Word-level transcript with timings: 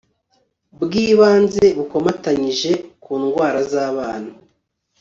bwi 0.81 1.05
banze 1.19 1.65
bukomatanyije 1.77 2.71
ku 3.03 3.11
ndwara 3.21 3.59
z'abana 3.71 4.31